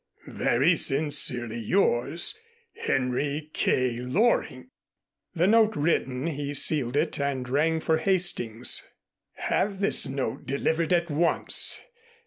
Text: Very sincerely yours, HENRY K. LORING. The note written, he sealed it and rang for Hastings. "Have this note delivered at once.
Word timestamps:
Very 0.25 0.75
sincerely 0.75 1.59
yours, 1.59 2.33
HENRY 2.87 3.51
K. 3.53 3.99
LORING. 3.99 4.71
The 5.35 5.45
note 5.45 5.75
written, 5.75 6.25
he 6.25 6.55
sealed 6.55 6.97
it 6.97 7.19
and 7.19 7.47
rang 7.47 7.79
for 7.79 7.97
Hastings. 7.99 8.81
"Have 9.33 9.79
this 9.79 10.07
note 10.07 10.47
delivered 10.47 10.91
at 10.91 11.11
once. 11.11 11.79